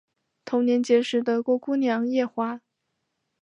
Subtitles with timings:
[0.45, 2.59] 同年结识德国姑娘叶华。